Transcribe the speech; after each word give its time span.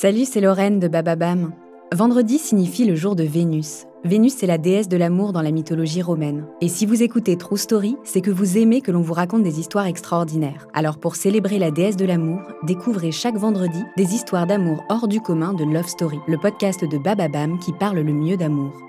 Salut, 0.00 0.26
c'est 0.26 0.40
Lorraine 0.40 0.78
de 0.78 0.86
Bababam. 0.86 1.52
Vendredi 1.92 2.38
signifie 2.38 2.84
le 2.84 2.94
jour 2.94 3.16
de 3.16 3.24
Vénus. 3.24 3.84
Vénus, 4.04 4.32
c'est 4.36 4.46
la 4.46 4.56
déesse 4.56 4.86
de 4.86 4.96
l'amour 4.96 5.32
dans 5.32 5.42
la 5.42 5.50
mythologie 5.50 6.02
romaine. 6.02 6.46
Et 6.60 6.68
si 6.68 6.86
vous 6.86 7.02
écoutez 7.02 7.36
True 7.36 7.58
Story, 7.58 7.96
c'est 8.04 8.20
que 8.20 8.30
vous 8.30 8.58
aimez 8.58 8.80
que 8.80 8.92
l'on 8.92 9.00
vous 9.00 9.12
raconte 9.12 9.42
des 9.42 9.58
histoires 9.58 9.86
extraordinaires. 9.86 10.68
Alors 10.72 10.98
pour 10.98 11.16
célébrer 11.16 11.58
la 11.58 11.72
déesse 11.72 11.96
de 11.96 12.04
l'amour, 12.04 12.38
découvrez 12.62 13.10
chaque 13.10 13.34
vendredi 13.34 13.82
des 13.96 14.14
histoires 14.14 14.46
d'amour 14.46 14.84
hors 14.88 15.08
du 15.08 15.20
commun 15.20 15.52
de 15.52 15.64
Love 15.64 15.88
Story, 15.88 16.20
le 16.28 16.38
podcast 16.38 16.84
de 16.84 16.96
Bababam 16.96 17.58
qui 17.58 17.72
parle 17.72 17.98
le 17.98 18.12
mieux 18.12 18.36
d'amour. 18.36 18.80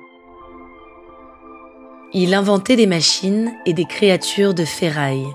Il 2.14 2.36
inventait 2.36 2.76
des 2.76 2.86
machines 2.86 3.52
et 3.66 3.73
des 3.73 3.86
créatures 3.86 4.53
de 4.53 4.64
ferraille. 4.64 5.26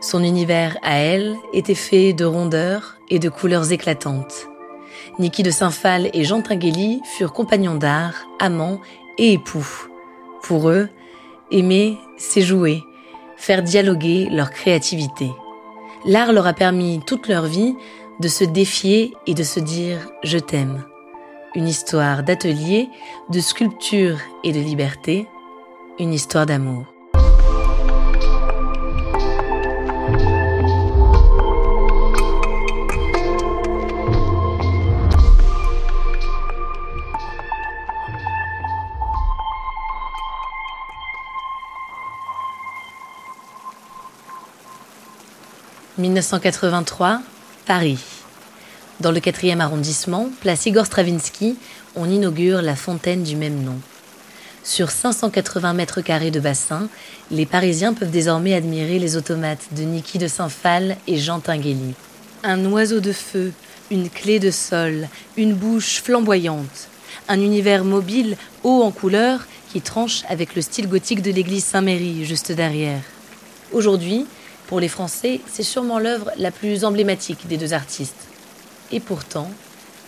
Son 0.00 0.24
univers 0.24 0.76
à 0.82 0.96
elle 0.96 1.36
était 1.52 1.76
fait 1.76 2.14
de 2.14 2.24
rondeurs 2.24 2.96
et 3.10 3.20
de 3.20 3.28
couleurs 3.28 3.70
éclatantes. 3.70 4.48
Niki 5.18 5.42
de 5.42 5.50
Saint-Phal 5.50 6.10
et 6.12 6.24
Jean 6.24 6.42
Tinguely 6.42 7.00
furent 7.04 7.32
compagnons 7.32 7.74
d'art, 7.74 8.26
amants 8.38 8.80
et 9.18 9.32
époux. 9.32 9.88
Pour 10.42 10.68
eux, 10.68 10.88
aimer, 11.50 11.98
c'est 12.16 12.42
jouer, 12.42 12.82
faire 13.36 13.62
dialoguer 13.62 14.28
leur 14.30 14.50
créativité. 14.50 15.30
L'art 16.06 16.32
leur 16.32 16.46
a 16.46 16.52
permis 16.52 17.00
toute 17.06 17.28
leur 17.28 17.46
vie 17.46 17.74
de 18.20 18.28
se 18.28 18.44
défier 18.44 19.14
et 19.26 19.34
de 19.34 19.42
se 19.42 19.60
dire 19.60 19.98
je 20.22 20.38
t'aime. 20.38 20.84
Une 21.54 21.68
histoire 21.68 22.22
d'atelier, 22.22 22.88
de 23.30 23.40
sculpture 23.40 24.18
et 24.42 24.52
de 24.52 24.60
liberté, 24.60 25.26
une 25.98 26.12
histoire 26.12 26.46
d'amour. 26.46 26.93
1983, 46.04 47.22
Paris. 47.64 47.98
Dans 49.00 49.10
le 49.10 49.20
4e 49.20 49.60
arrondissement, 49.60 50.28
place 50.42 50.66
Igor 50.66 50.84
Stravinsky, 50.84 51.56
on 51.96 52.10
inaugure 52.10 52.60
la 52.60 52.76
fontaine 52.76 53.22
du 53.22 53.36
même 53.36 53.62
nom. 53.62 53.78
Sur 54.62 54.90
580 54.90 55.72
mètres 55.72 56.02
carrés 56.02 56.30
de 56.30 56.40
bassin, 56.40 56.88
les 57.30 57.46
Parisiens 57.46 57.94
peuvent 57.94 58.10
désormais 58.10 58.52
admirer 58.52 58.98
les 58.98 59.16
automates 59.16 59.66
de 59.72 59.82
Niki 59.82 60.18
de 60.18 60.28
Saint-Phal 60.28 60.98
et 61.06 61.16
Jean 61.16 61.40
Tinguely. 61.40 61.94
Un 62.42 62.62
oiseau 62.66 63.00
de 63.00 63.12
feu, 63.12 63.52
une 63.90 64.10
clé 64.10 64.38
de 64.38 64.50
sol, 64.50 65.08
une 65.38 65.54
bouche 65.54 66.02
flamboyante, 66.02 66.88
un 67.28 67.40
univers 67.40 67.84
mobile 67.84 68.36
haut 68.62 68.82
en 68.82 68.90
couleur 68.90 69.46
qui 69.72 69.80
tranche 69.80 70.22
avec 70.28 70.54
le 70.54 70.60
style 70.60 70.88
gothique 70.88 71.22
de 71.22 71.30
l'église 71.30 71.64
Saint-Méry 71.64 72.26
juste 72.26 72.52
derrière. 72.52 73.00
Aujourd'hui, 73.72 74.26
pour 74.66 74.80
les 74.80 74.88
Français, 74.88 75.40
c'est 75.46 75.62
sûrement 75.62 75.98
l'œuvre 75.98 76.30
la 76.36 76.50
plus 76.50 76.84
emblématique 76.84 77.46
des 77.46 77.56
deux 77.56 77.74
artistes. 77.74 78.28
Et 78.92 79.00
pourtant, 79.00 79.50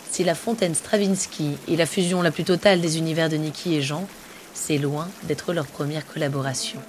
si 0.09 0.23
la 0.23 0.35
fontaine 0.35 0.75
Stravinsky 0.75 1.57
est 1.69 1.75
la 1.75 1.85
fusion 1.85 2.21
la 2.21 2.31
plus 2.31 2.43
totale 2.43 2.81
des 2.81 2.97
univers 2.97 3.29
de 3.29 3.37
Niki 3.37 3.75
et 3.75 3.81
Jean, 3.81 4.07
c'est 4.53 4.77
loin 4.77 5.07
d'être 5.23 5.53
leur 5.53 5.67
première 5.67 6.07
collaboration. 6.07 6.79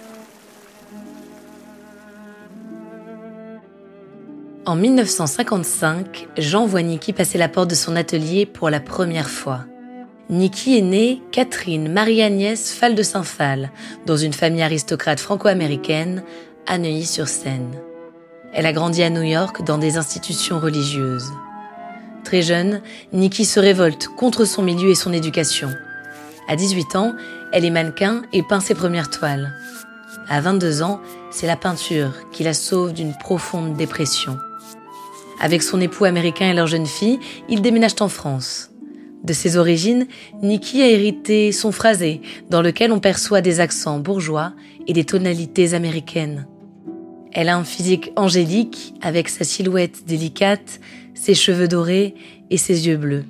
En 4.64 4.76
1955, 4.76 6.28
Jean 6.36 6.66
voit 6.66 6.82
Niki 6.82 7.12
passer 7.12 7.38
la 7.38 7.48
porte 7.48 7.70
de 7.70 7.74
son 7.74 7.96
atelier 7.96 8.44
pour 8.44 8.70
la 8.70 8.80
première 8.80 9.30
fois. 9.30 9.64
Niki 10.30 10.76
est 10.76 10.82
née 10.82 11.22
Catherine 11.32 11.90
Marie-Agnès 11.90 12.72
Fall 12.72 12.94
de 12.94 13.02
Saint-Phal, 13.02 13.70
dans 14.04 14.18
une 14.18 14.34
famille 14.34 14.60
aristocrate 14.60 15.20
franco-américaine 15.20 16.22
à 16.68 16.76
Neuilly-sur-Seine. 16.76 17.72
Elle 18.52 18.66
a 18.66 18.74
grandi 18.74 19.02
à 19.02 19.08
New 19.08 19.22
York 19.22 19.64
dans 19.64 19.78
des 19.78 19.96
institutions 19.96 20.60
religieuses. 20.60 21.32
Très 22.24 22.42
jeune, 22.42 22.82
Nikki 23.12 23.46
se 23.46 23.58
révolte 23.58 24.08
contre 24.08 24.44
son 24.44 24.62
milieu 24.62 24.90
et 24.90 24.94
son 24.94 25.14
éducation. 25.14 25.70
À 26.46 26.56
18 26.56 26.96
ans, 26.96 27.14
elle 27.52 27.64
est 27.64 27.70
mannequin 27.70 28.22
et 28.34 28.42
peint 28.42 28.60
ses 28.60 28.74
premières 28.74 29.08
toiles. 29.08 29.50
À 30.28 30.42
22 30.42 30.82
ans, 30.82 31.00
c'est 31.30 31.46
la 31.46 31.56
peinture 31.56 32.12
qui 32.32 32.44
la 32.44 32.52
sauve 32.52 32.92
d'une 32.92 33.14
profonde 33.14 33.74
dépression. 33.74 34.36
Avec 35.40 35.62
son 35.62 35.80
époux 35.80 36.04
américain 36.04 36.50
et 36.50 36.54
leur 36.54 36.66
jeune 36.66 36.86
fille, 36.86 37.18
ils 37.48 37.62
déménagent 37.62 38.00
en 38.00 38.08
France. 38.08 38.70
De 39.24 39.32
ses 39.32 39.56
origines, 39.56 40.06
Nikki 40.42 40.82
a 40.82 40.88
hérité 40.88 41.50
son 41.50 41.72
phrasé, 41.72 42.20
dans 42.50 42.60
lequel 42.60 42.92
on 42.92 43.00
perçoit 43.00 43.40
des 43.40 43.60
accents 43.60 43.98
bourgeois 43.98 44.52
et 44.86 44.92
des 44.92 45.04
tonalités 45.04 45.72
américaines. 45.72 46.46
Elle 47.40 47.50
a 47.50 47.56
un 47.56 47.62
physique 47.62 48.10
angélique 48.16 48.94
avec 49.00 49.28
sa 49.28 49.44
silhouette 49.44 50.04
délicate, 50.04 50.80
ses 51.14 51.36
cheveux 51.36 51.68
dorés 51.68 52.16
et 52.50 52.56
ses 52.56 52.88
yeux 52.88 52.96
bleus. 52.96 53.26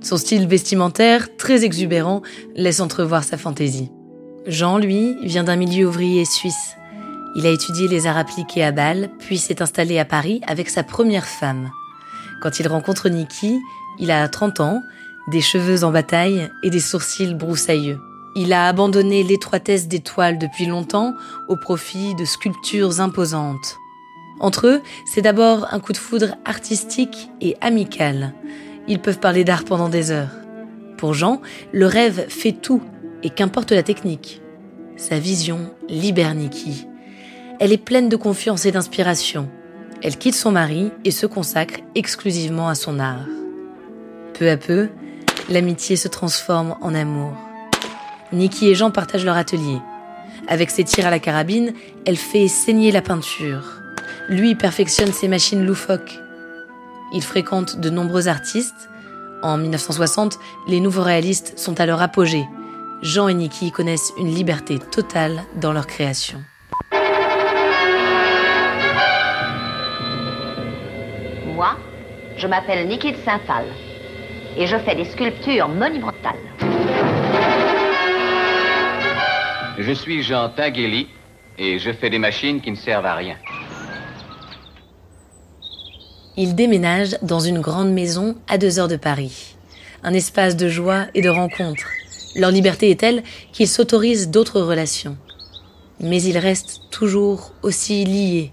Son 0.00 0.16
style 0.16 0.48
vestimentaire, 0.48 1.36
très 1.36 1.64
exubérant, 1.64 2.22
laisse 2.56 2.80
entrevoir 2.80 3.22
sa 3.22 3.38
fantaisie. 3.38 3.88
Jean, 4.48 4.78
lui, 4.78 5.14
vient 5.22 5.44
d'un 5.44 5.54
milieu 5.54 5.86
ouvrier 5.86 6.24
suisse. 6.24 6.74
Il 7.36 7.46
a 7.46 7.50
étudié 7.50 7.86
les 7.86 8.08
arts 8.08 8.18
appliqués 8.18 8.64
à 8.64 8.72
Bâle, 8.72 9.10
puis 9.20 9.38
s'est 9.38 9.62
installé 9.62 9.96
à 10.00 10.04
Paris 10.04 10.40
avec 10.48 10.68
sa 10.68 10.82
première 10.82 11.26
femme. 11.26 11.70
Quand 12.42 12.58
il 12.58 12.66
rencontre 12.66 13.10
Nikki, 13.10 13.60
il 14.00 14.10
a 14.10 14.26
30 14.26 14.58
ans, 14.58 14.82
des 15.30 15.40
cheveux 15.40 15.84
en 15.84 15.92
bataille 15.92 16.50
et 16.64 16.70
des 16.70 16.80
sourcils 16.80 17.34
broussailleux. 17.34 18.00
Il 18.34 18.52
a 18.52 18.66
abandonné 18.66 19.22
l'étroitesse 19.22 19.88
des 19.88 20.00
toiles 20.00 20.38
depuis 20.38 20.64
longtemps 20.64 21.14
au 21.48 21.56
profit 21.56 22.14
de 22.14 22.24
sculptures 22.24 23.00
imposantes. 23.00 23.76
Entre 24.40 24.66
eux, 24.66 24.82
c'est 25.04 25.20
d'abord 25.20 25.68
un 25.70 25.80
coup 25.80 25.92
de 25.92 25.98
foudre 25.98 26.36
artistique 26.44 27.30
et 27.40 27.56
amical. 27.60 28.32
Ils 28.88 29.00
peuvent 29.00 29.20
parler 29.20 29.44
d'art 29.44 29.64
pendant 29.64 29.90
des 29.90 30.10
heures. 30.10 30.30
Pour 30.96 31.14
Jean, 31.14 31.42
le 31.72 31.86
rêve 31.86 32.26
fait 32.28 32.52
tout, 32.52 32.82
et 33.22 33.30
qu'importe 33.30 33.70
la 33.70 33.82
technique. 33.82 34.40
Sa 34.96 35.18
vision 35.18 35.70
libère 35.88 36.34
Nikki. 36.34 36.86
Elle 37.60 37.72
est 37.72 37.76
pleine 37.76 38.08
de 38.08 38.16
confiance 38.16 38.66
et 38.66 38.72
d'inspiration. 38.72 39.48
Elle 40.02 40.16
quitte 40.16 40.34
son 40.34 40.50
mari 40.50 40.90
et 41.04 41.12
se 41.12 41.26
consacre 41.26 41.80
exclusivement 41.94 42.68
à 42.68 42.74
son 42.74 42.98
art. 42.98 43.26
Peu 44.34 44.50
à 44.50 44.56
peu, 44.56 44.88
l'amitié 45.48 45.96
se 45.96 46.08
transforme 46.08 46.76
en 46.80 46.94
amour. 46.94 47.36
Niki 48.32 48.68
et 48.70 48.74
Jean 48.74 48.90
partagent 48.90 49.24
leur 49.24 49.36
atelier. 49.36 49.78
Avec 50.48 50.70
ses 50.70 50.84
tirs 50.84 51.06
à 51.06 51.10
la 51.10 51.18
carabine, 51.18 51.72
elle 52.06 52.16
fait 52.16 52.48
saigner 52.48 52.90
la 52.90 53.02
peinture. 53.02 53.64
Lui 54.28 54.54
perfectionne 54.54 55.12
ses 55.12 55.28
machines 55.28 55.64
loufoques. 55.64 56.18
Il 57.12 57.22
fréquente 57.22 57.78
de 57.78 57.90
nombreux 57.90 58.28
artistes. 58.28 58.88
En 59.42 59.58
1960, 59.58 60.38
les 60.66 60.80
nouveaux 60.80 61.02
réalistes 61.02 61.58
sont 61.58 61.78
à 61.80 61.86
leur 61.86 62.00
apogée. 62.00 62.44
Jean 63.02 63.28
et 63.28 63.34
Niki 63.34 63.70
connaissent 63.70 64.12
une 64.18 64.34
liberté 64.34 64.78
totale 64.78 65.42
dans 65.60 65.72
leur 65.72 65.86
création. 65.86 66.42
Moi, 71.54 71.76
je 72.36 72.46
m'appelle 72.46 72.88
Niki 72.88 73.12
de 73.12 73.18
Saint-Phal 73.24 73.66
et 74.56 74.66
je 74.66 74.76
fais 74.78 74.94
des 74.94 75.04
sculptures 75.04 75.68
monumentales. 75.68 77.11
Je 79.78 79.92
suis 79.92 80.22
Jean 80.22 80.50
Tinguely 80.50 81.08
et 81.58 81.78
je 81.78 81.92
fais 81.92 82.10
des 82.10 82.18
machines 82.18 82.60
qui 82.60 82.70
ne 82.70 82.76
servent 82.76 83.06
à 83.06 83.14
rien. 83.14 83.36
Ils 86.36 86.54
déménagent 86.54 87.16
dans 87.22 87.40
une 87.40 87.60
grande 87.60 87.90
maison 87.90 88.36
à 88.48 88.58
deux 88.58 88.78
heures 88.78 88.88
de 88.88 88.96
Paris. 88.96 89.56
Un 90.02 90.12
espace 90.12 90.56
de 90.56 90.68
joie 90.68 91.06
et 91.14 91.22
de 91.22 91.30
rencontre. 91.30 91.86
Leur 92.36 92.50
liberté 92.50 92.90
est 92.90 93.00
telle 93.00 93.22
qu'ils 93.52 93.68
s'autorisent 93.68 94.28
d'autres 94.30 94.60
relations. 94.60 95.16
Mais 96.00 96.22
ils 96.22 96.38
restent 96.38 96.82
toujours 96.90 97.52
aussi 97.62 98.04
liés. 98.04 98.52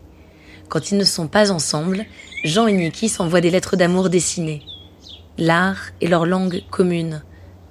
Quand 0.70 0.92
ils 0.92 0.98
ne 0.98 1.04
sont 1.04 1.28
pas 1.28 1.52
ensemble, 1.52 2.06
Jean 2.46 2.68
et 2.68 2.74
Niki 2.74 3.10
s'envoient 3.10 3.42
des 3.42 3.52
lettres 3.52 3.76
d'amour 3.76 4.10
dessinées. 4.10 4.62
L'art 5.38 5.90
est 6.02 6.08
leur 6.08 6.26
langue 6.26 6.64
commune, 6.70 7.24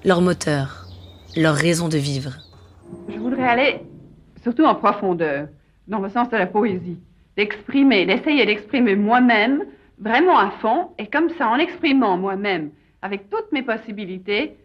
leur 0.04 0.20
moteur, 0.20 0.86
leur 1.36 1.54
raison 1.54 1.88
de 1.88 1.98
vivre. 1.98 2.38
Je 3.08 3.18
voudrais 3.18 3.48
aller 3.48 3.80
surtout 4.42 4.64
en 4.64 4.74
profondeur, 4.74 5.48
dans 5.86 6.00
le 6.00 6.08
sens 6.08 6.28
de 6.30 6.36
la 6.36 6.46
poésie, 6.46 6.98
d'exprimer, 7.36 8.06
d'essayer 8.06 8.46
d'exprimer 8.46 8.96
moi-même 8.96 9.64
vraiment 9.98 10.38
à 10.38 10.50
fond, 10.50 10.90
et 10.98 11.06
comme 11.06 11.30
ça, 11.30 11.48
en 11.48 11.56
exprimant 11.56 12.16
moi-même, 12.16 12.70
avec 13.02 13.30
toutes 13.30 13.50
mes 13.52 13.62
possibilités, 13.62 14.56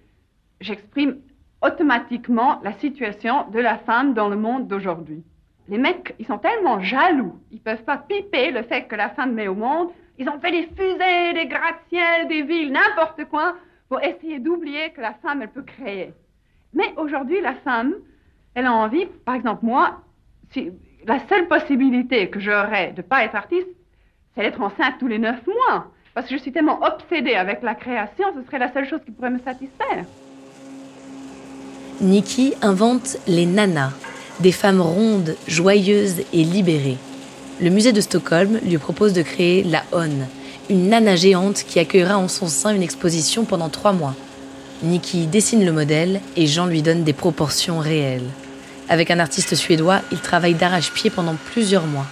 j'exprime 0.62 1.18
automatiquement 1.62 2.60
la 2.64 2.74
situation 2.74 3.50
de 3.52 3.60
la 3.60 3.78
femme 3.80 4.14
dans 4.14 4.30
le 4.30 4.36
monde 4.36 4.68
d'aujourd'hui. 4.68 5.24
Les 5.69 5.78
mecs, 5.78 6.14
ils 6.19 6.26
sont 6.26 6.38
tellement 6.38 6.81
jaloux, 6.81 7.40
ils 7.52 7.62
peuvent 7.62 7.84
pas 7.84 7.98
piper 7.98 8.52
le 8.52 8.64
fait 8.64 8.84
que 8.84 8.96
la 8.96 9.10
femme 9.10 9.34
met 9.34 9.48
au 9.48 9.56
monde. 9.56 9.90
Ils 10.19 10.30
ont 10.30 10.40
fait 10.40 10.52
des 10.52 10.68
fusées, 10.76 11.34
des 11.34 11.48
gratte-ciels, 11.48 12.28
des 12.28 12.44
villes, 12.44 12.72
n'importe 12.72 13.26
quoi, 13.30 13.56
pour 13.88 14.02
essayer 14.04 14.40
d'oublier 14.40 14.92
que 14.92 15.02
la 15.02 15.14
femme, 15.14 15.42
elle 15.42 15.52
peut 15.52 15.64
créer. 15.64 16.14
Mais 16.74 16.94
aujourd'hui, 16.98 17.40
la 17.40 17.56
femme, 17.56 17.94
elle 18.56 18.66
a 18.66 18.74
envie, 18.74 19.06
par 19.26 19.36
exemple, 19.36 19.66
moi, 19.66 20.02
la 21.08 21.20
seule 21.28 21.48
possibilité 21.48 22.30
que 22.30 22.40
j'aurais 22.40 22.92
de 22.92 22.98
ne 22.98 23.02
pas 23.02 23.24
être 23.24 23.36
artiste, 23.36 23.68
c'est 24.36 24.42
d'être 24.42 24.62
enceinte 24.62 24.96
tous 25.00 25.08
les 25.08 25.20
neuf 25.20 25.46
mois. 25.48 25.88
Parce 26.14 26.28
que 26.28 26.36
je 26.36 26.42
suis 26.42 26.52
tellement 26.52 26.80
obsédée 26.84 27.34
avec 27.34 27.64
la 27.64 27.74
création, 27.74 28.26
ce 28.36 28.46
serait 28.46 28.60
la 28.60 28.72
seule 28.72 28.88
chose 28.88 29.00
qui 29.04 29.12
pourrait 29.12 29.32
me 29.32 29.40
satisfaire. 29.40 30.06
Nikki 32.02 32.54
invente 32.62 33.18
les 33.28 33.46
nanas, 33.46 33.94
des 34.40 34.52
femmes 34.52 34.82
rondes, 34.82 35.36
joyeuses 35.48 36.22
et 36.34 36.44
libérées. 36.44 36.98
Le 37.62 37.70
musée 37.70 37.94
de 37.94 38.02
Stockholm 38.02 38.60
lui 38.64 38.78
propose 38.78 39.14
de 39.14 39.22
créer 39.22 39.64
la 39.64 39.84
On, 39.92 40.10
une 40.70 40.90
nana 40.90 41.16
géante 41.16 41.64
qui 41.68 41.80
accueillera 41.80 42.18
en 42.18 42.28
son 42.28 42.48
sein 42.48 42.76
une 42.76 42.84
exposition 42.84 43.46
pendant 43.46 43.70
trois 43.70 43.94
mois. 43.94 44.16
Nikki 44.84 45.28
dessine 45.28 45.66
le 45.66 45.72
modèle 45.72 46.20
et 46.36 46.46
Jean 46.46 46.66
lui 46.66 46.82
donne 46.82 47.04
des 47.04 47.14
proportions 47.14 47.80
réelles. 47.80 48.30
Avec 48.94 49.10
un 49.10 49.18
artiste 49.18 49.56
suédois, 49.56 50.01
il 50.12 50.19
travaille 50.19 50.54
d'arrache-pied 50.54 51.10
pendant 51.10 51.34
plusieurs 51.34 51.88
mois. 51.88 52.06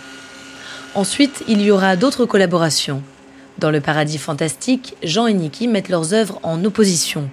Ensuite, 0.95 1.43
il 1.47 1.61
y 1.61 1.69
aura 1.69 1.95
d'autres 1.95 2.25
collaborations. 2.25 3.03
Dans 3.59 3.69
le 3.69 3.81
paradis 3.81 4.17
fantastique, 4.17 4.95
Jean 5.03 5.27
et 5.27 5.33
Niki 5.35 5.67
mettent 5.67 5.89
leurs 5.89 6.15
œuvres 6.15 6.39
en 6.41 6.65
opposition, 6.65 7.29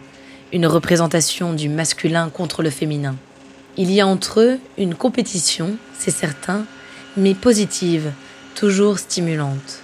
une 0.52 0.66
représentation 0.66 1.54
du 1.54 1.70
masculin 1.70 2.28
contre 2.28 2.62
le 2.62 2.68
féminin. 2.68 3.16
Il 3.78 3.90
y 3.90 4.02
a 4.02 4.06
entre 4.06 4.40
eux 4.40 4.58
une 4.76 4.94
compétition, 4.94 5.78
c'est 5.98 6.10
certain, 6.10 6.66
mais 7.16 7.32
positive, 7.32 8.12
toujours 8.54 8.98
stimulante. 8.98 9.78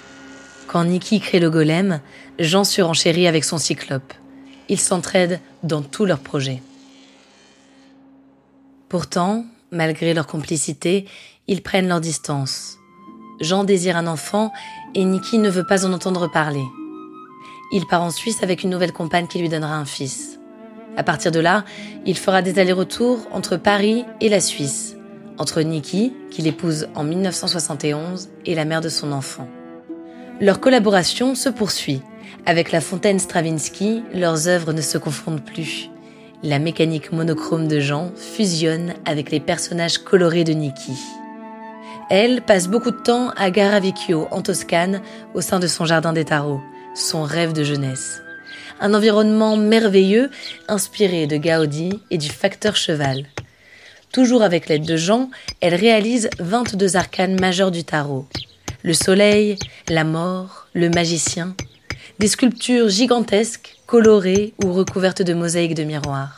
Quand 0.66 0.84
Niki 0.84 1.20
crée 1.20 1.40
le 1.40 1.48
golem, 1.48 2.00
Jean 2.38 2.64
surenchérit 2.64 3.26
avec 3.26 3.44
son 3.44 3.56
cyclope. 3.56 4.12
Ils 4.68 4.78
s'entraident 4.78 5.40
dans 5.62 5.80
tous 5.80 6.04
leurs 6.04 6.18
projets. 6.18 6.60
Pourtant, 8.90 9.46
malgré 9.74 10.14
leur 10.14 10.26
complicité, 10.26 11.06
ils 11.46 11.62
prennent 11.62 11.88
leur 11.88 12.00
distance. 12.00 12.78
Jean 13.40 13.64
désire 13.64 13.96
un 13.96 14.06
enfant 14.06 14.52
et 14.94 15.04
Niki 15.04 15.38
ne 15.38 15.50
veut 15.50 15.66
pas 15.66 15.84
en 15.84 15.92
entendre 15.92 16.30
parler. 16.30 16.64
Il 17.72 17.86
part 17.86 18.02
en 18.02 18.10
Suisse 18.10 18.42
avec 18.42 18.62
une 18.62 18.70
nouvelle 18.70 18.92
compagne 18.92 19.26
qui 19.26 19.38
lui 19.38 19.48
donnera 19.48 19.76
un 19.76 19.84
fils. 19.84 20.38
À 20.96 21.02
partir 21.02 21.32
de 21.32 21.40
là, 21.40 21.64
il 22.06 22.16
fera 22.16 22.40
des 22.40 22.58
allers-retours 22.58 23.26
entre 23.32 23.56
Paris 23.56 24.04
et 24.20 24.28
la 24.28 24.40
Suisse, 24.40 24.96
entre 25.38 25.60
Niki, 25.62 26.12
qu'il 26.30 26.46
épouse 26.46 26.86
en 26.94 27.02
1971, 27.02 28.30
et 28.46 28.54
la 28.54 28.64
mère 28.64 28.80
de 28.80 28.88
son 28.88 29.10
enfant. 29.10 29.48
Leur 30.40 30.60
collaboration 30.60 31.34
se 31.34 31.48
poursuit. 31.48 32.02
Avec 32.46 32.70
la 32.70 32.80
fontaine 32.80 33.18
Stravinsky, 33.18 34.02
leurs 34.12 34.46
œuvres 34.46 34.72
ne 34.72 34.82
se 34.82 34.98
confondent 34.98 35.44
plus. 35.44 35.90
La 36.44 36.58
mécanique 36.58 37.10
monochrome 37.10 37.68
de 37.68 37.80
Jean 37.80 38.12
fusionne 38.16 38.92
avec 39.06 39.30
les 39.30 39.40
personnages 39.40 39.96
colorés 39.96 40.44
de 40.44 40.52
Niki. 40.52 40.92
Elle 42.10 42.42
passe 42.42 42.68
beaucoup 42.68 42.90
de 42.90 43.00
temps 43.00 43.30
à 43.30 43.50
Garavicchio, 43.50 44.28
en 44.30 44.42
Toscane, 44.42 45.00
au 45.32 45.40
sein 45.40 45.58
de 45.58 45.66
son 45.66 45.86
jardin 45.86 46.12
des 46.12 46.26
tarots, 46.26 46.60
son 46.94 47.22
rêve 47.22 47.54
de 47.54 47.64
jeunesse. 47.64 48.20
Un 48.78 48.92
environnement 48.92 49.56
merveilleux, 49.56 50.30
inspiré 50.68 51.26
de 51.26 51.38
Gaudi 51.38 51.98
et 52.10 52.18
du 52.18 52.28
facteur 52.28 52.76
cheval. 52.76 53.24
Toujours 54.12 54.42
avec 54.42 54.68
l'aide 54.68 54.84
de 54.84 54.98
Jean, 54.98 55.30
elle 55.62 55.74
réalise 55.74 56.28
22 56.40 56.96
arcanes 56.96 57.40
majeures 57.40 57.70
du 57.70 57.84
tarot. 57.84 58.26
Le 58.82 58.92
soleil, 58.92 59.56
la 59.88 60.04
mort, 60.04 60.66
le 60.74 60.90
magicien. 60.90 61.56
Des 62.20 62.28
sculptures 62.28 62.88
gigantesques, 62.90 63.76
colorées 63.86 64.54
ou 64.64 64.72
recouvertes 64.72 65.22
de 65.22 65.34
mosaïques 65.34 65.74
de 65.74 65.82
miroirs. 65.82 66.36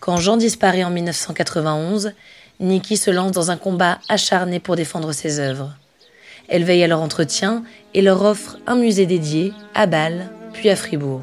Quand 0.00 0.16
Jean 0.16 0.36
disparaît 0.36 0.82
en 0.82 0.90
1991, 0.90 2.12
Nikki 2.58 2.96
se 2.96 3.12
lance 3.12 3.30
dans 3.30 3.52
un 3.52 3.56
combat 3.56 4.00
acharné 4.08 4.58
pour 4.58 4.74
défendre 4.74 5.12
ses 5.12 5.38
œuvres. 5.38 5.76
Elle 6.48 6.64
veille 6.64 6.82
à 6.82 6.88
leur 6.88 7.00
entretien 7.00 7.62
et 7.94 8.02
leur 8.02 8.22
offre 8.22 8.58
un 8.66 8.74
musée 8.74 9.06
dédié 9.06 9.52
à 9.76 9.86
Bâle, 9.86 10.28
puis 10.52 10.70
à 10.70 10.76
Fribourg. 10.76 11.22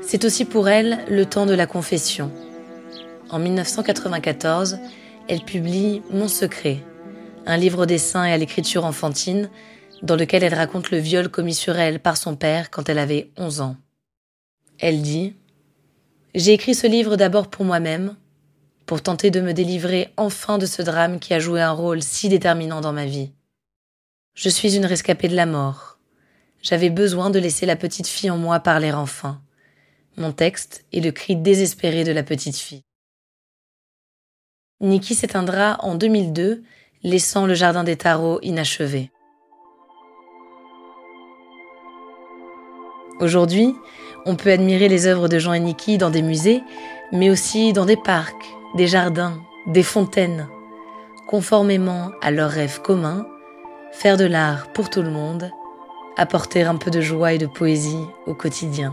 C'est 0.00 0.24
aussi 0.24 0.46
pour 0.46 0.70
elle 0.70 0.98
le 1.10 1.26
temps 1.26 1.46
de 1.46 1.54
la 1.54 1.66
confession. 1.66 2.30
En 3.28 3.38
1994, 3.38 4.78
elle 5.28 5.42
publie 5.42 6.00
Mon 6.10 6.28
secret, 6.28 6.78
un 7.44 7.58
livre 7.58 7.82
au 7.82 7.86
dessin 7.86 8.24
et 8.24 8.32
à 8.32 8.38
l'écriture 8.38 8.86
enfantine 8.86 9.50
dans 10.02 10.16
lequel 10.16 10.42
elle 10.42 10.54
raconte 10.54 10.90
le 10.90 10.98
viol 10.98 11.28
commis 11.28 11.54
sur 11.54 11.78
elle 11.78 12.00
par 12.00 12.16
son 12.16 12.36
père 12.36 12.70
quand 12.70 12.88
elle 12.88 12.98
avait 12.98 13.30
11 13.36 13.60
ans. 13.60 13.76
Elle 14.78 15.00
dit 15.00 15.34
J'ai 16.34 16.52
écrit 16.52 16.74
ce 16.74 16.86
livre 16.86 17.16
d'abord 17.16 17.48
pour 17.48 17.64
moi-même, 17.64 18.16
pour 18.84 19.02
tenter 19.02 19.30
de 19.30 19.40
me 19.40 19.54
délivrer 19.54 20.12
enfin 20.16 20.58
de 20.58 20.66
ce 20.66 20.82
drame 20.82 21.20
qui 21.20 21.34
a 21.34 21.38
joué 21.38 21.62
un 21.62 21.70
rôle 21.70 22.02
si 22.02 22.28
déterminant 22.28 22.80
dans 22.80 22.92
ma 22.92 23.06
vie. 23.06 23.30
Je 24.34 24.48
suis 24.48 24.76
une 24.76 24.86
rescapée 24.86 25.28
de 25.28 25.36
la 25.36 25.46
mort. 25.46 25.98
J'avais 26.62 26.90
besoin 26.90 27.30
de 27.30 27.38
laisser 27.38 27.66
la 27.66 27.76
petite 27.76 28.06
fille 28.06 28.30
en 28.30 28.38
moi 28.38 28.60
parler 28.60 28.92
enfin. 28.92 29.40
Mon 30.16 30.32
texte 30.32 30.84
est 30.92 31.00
le 31.00 31.12
cri 31.12 31.36
désespéré 31.36 32.04
de 32.04 32.12
la 32.12 32.22
petite 32.22 32.56
fille. 32.56 32.82
Nikki 34.80 35.14
s'éteindra 35.14 35.76
en 35.80 35.94
2002, 35.94 36.62
laissant 37.04 37.46
le 37.46 37.54
jardin 37.54 37.84
des 37.84 37.96
tarots 37.96 38.40
inachevé. 38.42 39.10
Aujourd'hui, 43.22 43.76
on 44.26 44.34
peut 44.34 44.50
admirer 44.50 44.88
les 44.88 45.06
œuvres 45.06 45.28
de 45.28 45.38
Jean 45.38 45.52
et 45.52 45.60
Nikki 45.60 45.96
dans 45.96 46.10
des 46.10 46.22
musées, 46.22 46.60
mais 47.12 47.30
aussi 47.30 47.72
dans 47.72 47.86
des 47.86 47.96
parcs, 47.96 48.52
des 48.74 48.88
jardins, 48.88 49.38
des 49.68 49.84
fontaines. 49.84 50.48
Conformément 51.28 52.10
à 52.20 52.32
leurs 52.32 52.50
rêves 52.50 52.82
communs, 52.82 53.24
faire 53.92 54.16
de 54.16 54.24
l'art 54.24 54.72
pour 54.72 54.90
tout 54.90 55.02
le 55.02 55.10
monde, 55.10 55.52
apporter 56.16 56.64
un 56.64 56.74
peu 56.74 56.90
de 56.90 57.00
joie 57.00 57.32
et 57.32 57.38
de 57.38 57.46
poésie 57.46 58.04
au 58.26 58.34
quotidien. 58.34 58.92